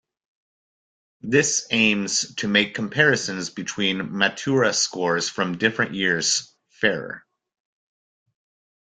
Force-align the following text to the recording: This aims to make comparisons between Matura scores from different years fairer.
This 1.21 1.67
aims 1.69 2.33
to 2.37 2.47
make 2.47 2.73
comparisons 2.73 3.51
between 3.51 3.99
Matura 4.09 4.73
scores 4.73 5.29
from 5.29 5.59
different 5.59 5.93
years 5.93 6.55
fairer. 6.71 7.23